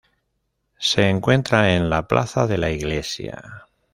Se 0.79 1.09
encuentra 1.11 1.75
en 1.75 1.91
la 1.91 2.07
plaza 2.07 2.47
de 2.47 2.57
la 2.57 2.71
Iglesia. 2.71 3.67